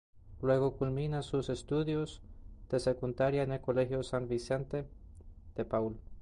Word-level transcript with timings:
Luego 0.41 0.77
culmina 0.77 1.21
sus 1.21 1.49
estudios 1.49 2.23
de 2.71 2.79
secundaria 2.79 3.43
en 3.43 3.51
el 3.51 3.61
Colegio 3.61 4.01
San 4.01 4.27
Vicente 4.27 4.87
de 5.53 5.63
Paúl. 5.63 5.99